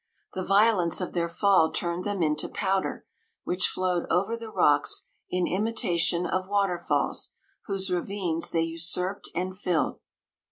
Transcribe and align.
The 0.33 0.41
violence 0.43 0.99
of 0.99 1.13
their 1.13 1.29
fall 1.29 1.71
turned 1.71 2.05
them 2.05 2.23
into 2.23 2.49
powder, 2.49 3.05
which 3.43 3.67
flowed 3.67 4.07
over 4.09 4.35
the 4.35 4.49
rocks 4.49 5.05
in 5.29 5.45
imitation 5.45 6.25
of 6.25 6.49
waterfalls, 6.49 7.33
whose 7.67 7.91
ravines 7.91 8.49
they 8.49 8.61
usurped 8.63 9.29
and 9.35 9.55
filled. 9.55 9.99